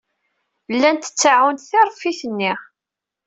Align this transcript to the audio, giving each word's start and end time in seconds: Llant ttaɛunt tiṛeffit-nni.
Llant 0.73 1.09
ttaɛunt 1.09 1.67
tiṛeffit-nni. 1.69 2.51